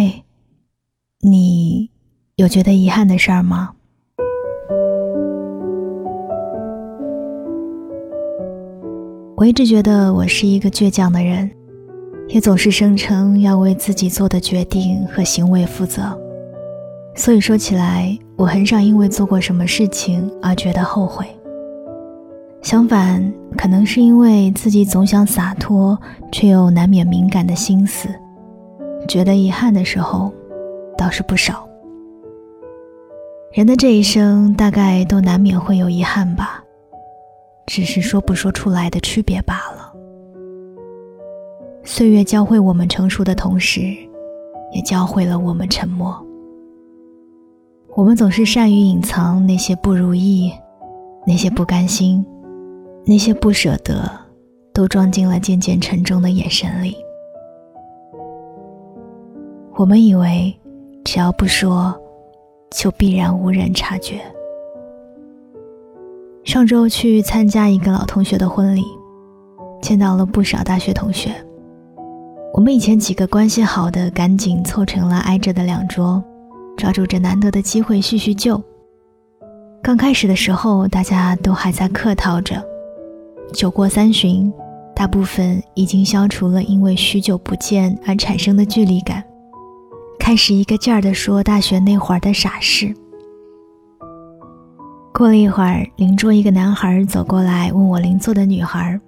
[0.00, 0.22] 嘿，
[1.22, 1.90] 你
[2.36, 3.70] 有觉得遗憾的事儿吗？
[9.34, 11.50] 我一直觉得我是一个倔强的人，
[12.28, 16.16] 也总是声称要为自己做的决定和行为负责。
[17.16, 21.26] 所以说起来，我很少因为做过什么事情而觉得后悔。
[22.62, 28.08] 相反，可能是因为自己总想洒脱，却又难免敏感的心思。
[29.08, 30.32] 觉得遗憾的时候，
[30.96, 31.66] 倒是不少。
[33.52, 36.62] 人的这一生，大概都难免会有遗憾吧，
[37.66, 39.90] 只是说不说出来的区别罢了。
[41.82, 43.80] 岁月教会我们成熟的同时，
[44.72, 46.14] 也教会了我们沉默。
[47.96, 50.52] 我们总是善于隐藏那些不如意，
[51.26, 52.24] 那些不甘心，
[53.06, 54.08] 那些不舍得，
[54.74, 56.94] 都装进了渐渐沉重的眼神里。
[59.78, 60.52] 我们以为，
[61.04, 61.94] 只要不说，
[62.68, 64.20] 就必然无人察觉。
[66.42, 68.82] 上周去参加一个老同学的婚礼，
[69.80, 71.32] 见到了不少大学同学。
[72.52, 76.20] 我们以前几个关系好的，赶紧凑成了挨着的两桌，
[76.76, 78.60] 抓住这难得的机会叙叙旧。
[79.80, 82.60] 刚开始的时候，大家都还在客套着，
[83.52, 84.52] 酒过三巡，
[84.92, 89.22] 大部分已经消除了因为许久不见而产生的距离感。
[90.28, 92.94] 开始一个劲儿地说大学那会儿的傻事。
[95.14, 99.00] 过了一会儿，邻桌一个男孩走过来问我邻座的女孩，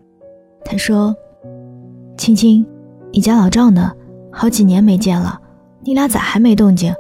[0.65, 1.15] 他说
[2.17, 2.67] ：“青青，
[3.13, 3.93] 你家老赵呢？
[4.33, 5.39] 好几年没见了，
[5.83, 6.91] 你俩咋还没动静？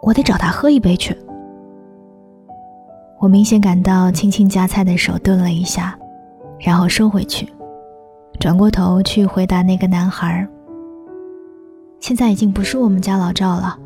[0.00, 1.18] 我得找他喝一杯去。”
[3.18, 5.98] 我明显感到青青夹菜的手顿了一下，
[6.60, 7.52] 然后收回去，
[8.38, 10.46] 转过头去回答那个男孩。
[12.00, 13.78] 现在已经不是我们家老赵了，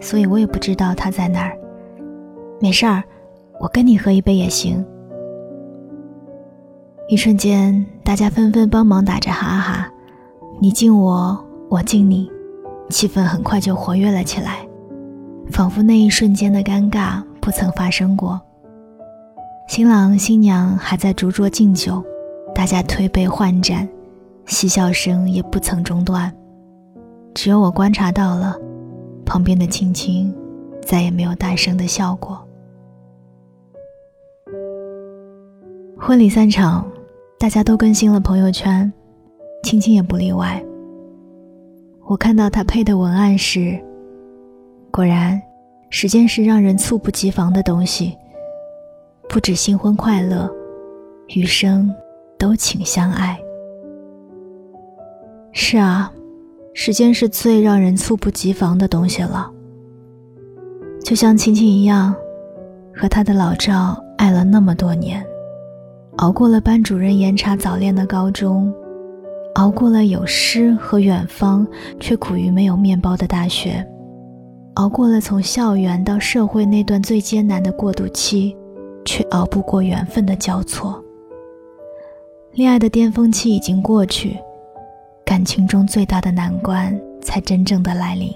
[0.00, 1.56] 所以我也不知道他在哪儿。
[2.60, 3.02] 没事儿，
[3.60, 4.84] 我跟你喝一杯也行。
[7.08, 9.88] 一瞬间，大家纷纷帮忙打着哈哈，
[10.60, 11.38] 你敬我，
[11.68, 12.30] 我敬你，
[12.90, 14.58] 气氛很快就活跃了起来，
[15.50, 18.40] 仿佛那一瞬间的尴尬不曾发生过。
[19.68, 22.02] 新郎新娘还在逐桌敬酒，
[22.54, 23.88] 大家推杯换盏，
[24.46, 26.32] 嬉笑声也不曾中断。
[27.40, 28.58] 只有我观察到了，
[29.24, 30.34] 旁边的青青
[30.82, 32.44] 再也没有大声的笑过。
[35.96, 36.84] 婚礼散场，
[37.38, 38.92] 大家都更新了朋友圈，
[39.62, 40.60] 青青也不例外。
[42.06, 43.78] 我看到他配的文案是
[44.90, 45.40] ：“果然，
[45.90, 48.18] 时间是让人猝不及防的东西，
[49.28, 50.52] 不止新婚快乐，
[51.28, 51.94] 余生
[52.36, 53.38] 都请相爱。”
[55.54, 56.12] 是啊。
[56.74, 59.50] 时间是最让人猝不及防的东西了。
[61.04, 62.14] 就像青青一样，
[62.94, 65.24] 和他的老赵爱了那么多年，
[66.16, 68.72] 熬过了班主任严查早恋的高中，
[69.54, 71.66] 熬过了有诗和远方
[71.98, 73.84] 却苦于没有面包的大学，
[74.74, 78.56] 熬过了从校园到社会那段最艰难的过渡期，
[79.04, 81.02] 却熬不过缘分的交错。
[82.52, 84.36] 恋爱的巅峰期已经过去。
[85.28, 88.34] 感情中最大的难关才真正的来临。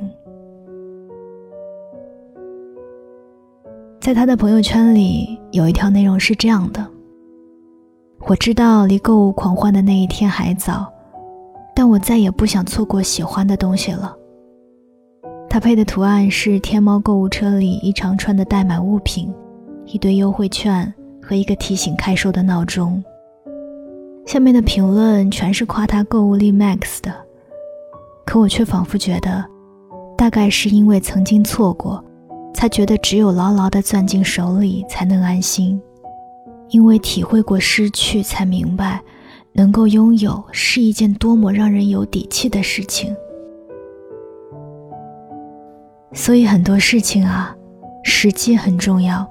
[3.98, 6.86] 在他的朋友圈里，有一条内容是这样的
[8.28, 10.92] ：“我知道离购物狂欢的那一天还早，
[11.74, 14.14] 但我再也不想错过喜欢的东西了。”
[15.48, 19.32] 他配的图案是天猫购物车里一长串的待买物品，
[19.86, 20.92] 一堆优惠券
[21.22, 23.02] 和一个提醒开售的闹钟。
[24.24, 27.12] 下面的评论全是夸他购物力 max 的，
[28.24, 29.44] 可我却仿佛觉得，
[30.16, 32.02] 大概是因为曾经错过，
[32.54, 35.78] 才觉得只有牢牢地攥进手里才能安心；
[36.68, 39.02] 因为体会过失去，才明白，
[39.52, 43.14] 能够拥有是一件多么让人有底气的事情。
[46.14, 47.54] 所以很多事情啊，
[48.04, 49.26] 时机很重要。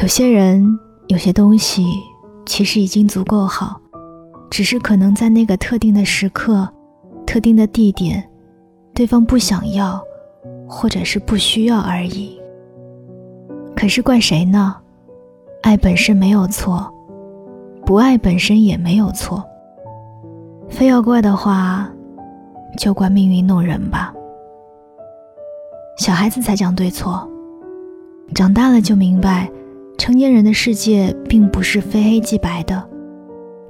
[0.00, 0.64] 有些人，
[1.08, 1.84] 有些东西。
[2.52, 3.80] 其实已经足够好，
[4.50, 6.68] 只是可能在那个特定的时刻、
[7.26, 8.22] 特定的地点，
[8.92, 9.98] 对方不想要，
[10.68, 12.38] 或者是不需要而已。
[13.74, 14.76] 可是怪谁呢？
[15.62, 16.92] 爱本身没有错，
[17.86, 19.42] 不爱本身也没有错。
[20.68, 21.90] 非要怪的话，
[22.76, 24.12] 就怪命运弄人吧。
[25.96, 27.26] 小孩子才讲对错，
[28.34, 29.50] 长大了就明白。
[29.98, 32.82] 成年人的世界并不是非黑即白的，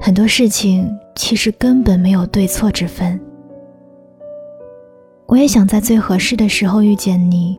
[0.01, 3.21] 很多事情其实根本没有对错之分。
[5.27, 7.59] 我也想在最合适的时候遇见你，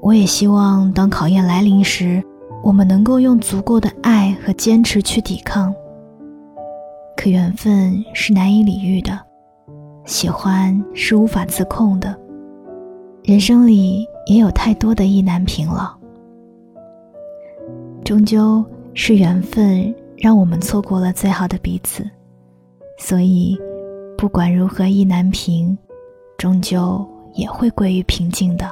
[0.00, 2.22] 我也希望当考验来临时，
[2.62, 5.74] 我们能够用足够的爱和坚持去抵抗。
[7.16, 9.18] 可缘分是难以理喻的，
[10.04, 12.14] 喜欢是无法自控的，
[13.24, 15.95] 人生里也有太多的意难平了。
[18.06, 18.64] 终究
[18.94, 22.08] 是缘分让我们错过了最好的彼此，
[23.00, 23.58] 所以
[24.16, 25.76] 不管如何意难平。
[26.38, 27.04] 终究
[27.34, 28.70] 也会归于平静的。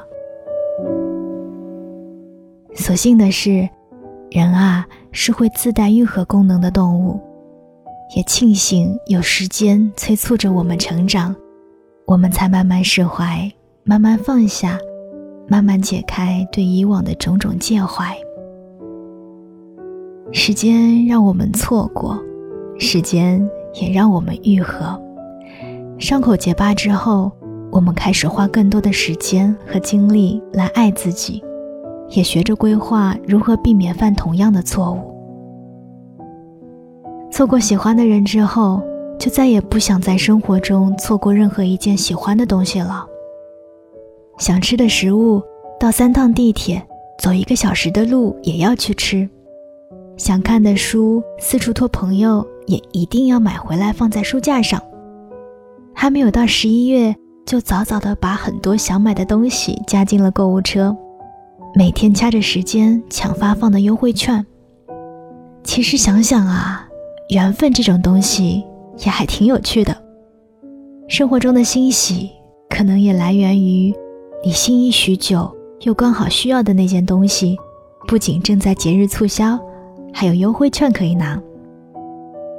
[2.76, 3.68] 所幸的是，
[4.30, 7.18] 人啊是会自带愈合功能的动物，
[8.14, 11.34] 也庆幸有时间催促着我们成长，
[12.06, 13.50] 我们才慢慢释怀，
[13.82, 14.78] 慢慢放下，
[15.48, 18.16] 慢慢解开对以往的种种介怀。
[20.32, 22.18] 时间让我们错过，
[22.78, 23.46] 时间
[23.80, 25.00] 也让我们愈合。
[25.98, 27.32] 伤口结疤之后。
[27.72, 31.42] 我们开始花更多的时间和精力来爱自己，
[32.10, 35.00] 也学着规划如何避免犯同样的错误。
[37.32, 38.80] 错过喜欢的人之后，
[39.18, 43.04] 就再也不想在生活中错过任何一件喜欢的东西了。
[44.38, 45.42] 想吃的食物，
[45.80, 46.80] 到三趟地铁，
[47.18, 49.28] 走一个小时的路也要去吃；
[50.16, 54.80] 想看的书，四处托朋友也一定要买回来放在书架上。
[55.94, 57.14] 还没有到十一月。
[57.46, 60.96] 就早早的把很多想买的东西加进了购物车，
[61.74, 64.42] 每天掐着时间抢发放的优惠券。
[65.62, 66.88] 其实想想啊，
[67.28, 68.64] 缘分这种东西
[69.04, 69.94] 也还挺有趣的。
[71.06, 72.30] 生活中的欣喜，
[72.70, 73.94] 可能也来源于
[74.42, 77.58] 你心仪许久又刚好需要的那件东西，
[78.08, 79.60] 不仅正在节日促销，
[80.14, 81.38] 还有优惠券可以拿。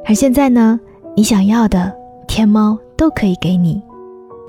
[0.05, 0.79] 而现在呢，
[1.15, 1.95] 你想要的，
[2.27, 3.81] 天猫都可以给你。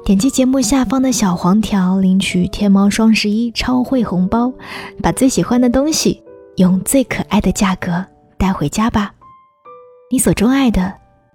[0.04, 4.52] 点击节目下方的小黄条，领取天猫双十一超惠红包，
[5.02, 6.22] 把最喜欢的东西
[6.56, 8.04] 用最可爱的价格
[8.36, 9.12] 带回家吧！
[10.10, 10.92] 你所钟爱的，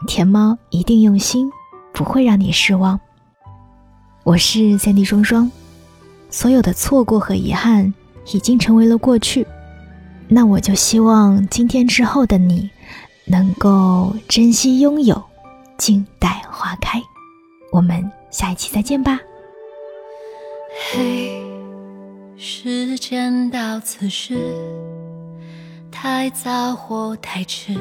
[0.08, 1.50] 天猫一定用心，
[1.94, 3.00] 不会让你失望。
[4.24, 5.52] 我是三 D 双双，
[6.30, 7.94] 所有的错过和遗憾
[8.32, 9.46] 已经成为了过去，
[10.34, 12.70] 那我就希望今天之后的你，
[13.26, 15.22] 能够珍惜拥有，
[15.78, 17.02] 静待花开。
[17.72, 18.12] 我们。
[18.32, 19.20] 下一期再见吧。
[20.94, 21.44] 嘿，
[22.38, 24.38] 时间到此时，
[25.92, 27.74] 太早或太迟，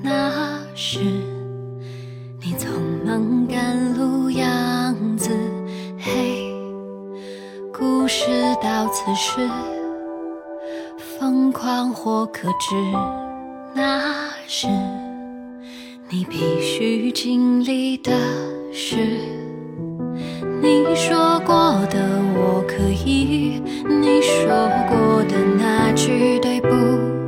[0.00, 1.00] 那是
[2.40, 2.68] 你匆
[3.04, 5.36] 忙赶路样子。
[5.98, 6.54] 嘿，
[7.76, 8.26] 故事
[8.62, 9.50] 到此时，
[11.34, 12.76] 疯狂或克制，
[13.74, 14.68] 那是
[16.08, 18.12] 你必须经历的
[18.72, 18.96] 事。
[20.62, 21.98] 你说过的
[22.36, 24.46] 我可以，你说
[24.88, 26.68] 过的那句对不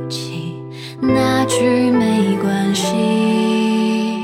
[0.09, 0.55] 起，
[1.01, 4.23] 那句没关系。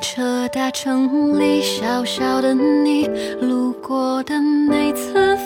[0.00, 3.06] 这大城里小小的你，
[3.40, 5.36] 路过的每次，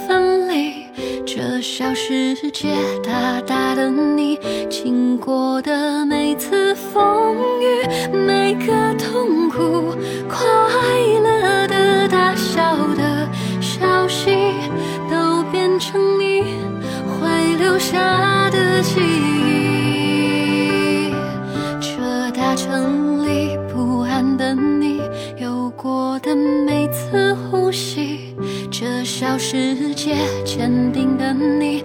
[1.60, 4.38] 小世界大大的你，
[4.70, 9.94] 经过的每次风雨，每个痛苦
[10.28, 10.46] 快
[11.22, 12.76] 乐的大小。
[15.10, 16.42] 都变成你
[17.06, 19.37] 会留下的记忆。
[29.38, 31.84] 世界坚定的你，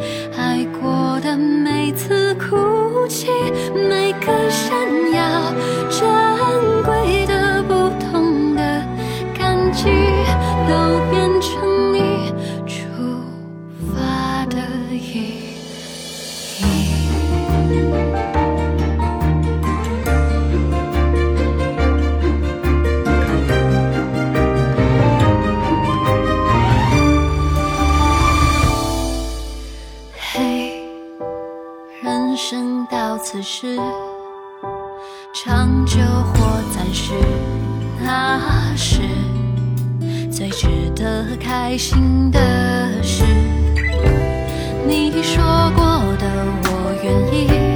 [32.94, 33.76] 到此时，
[35.34, 37.12] 长久或暂时，
[38.00, 38.40] 那
[38.76, 39.02] 是
[40.32, 42.40] 最值得开心的
[43.02, 43.24] 事。
[44.88, 45.44] 你说
[45.76, 45.84] 过
[46.20, 46.28] 的，
[46.66, 47.73] 我愿意。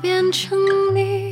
[0.00, 0.58] 变成
[0.94, 1.27] 你。